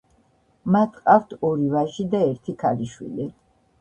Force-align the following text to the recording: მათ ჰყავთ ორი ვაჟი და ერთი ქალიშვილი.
მათ 0.75 0.95
ჰყავთ 1.01 1.35
ორი 1.49 1.69
ვაჟი 1.75 2.07
და 2.15 2.23
ერთი 2.31 2.57
ქალიშვილი. 2.65 3.29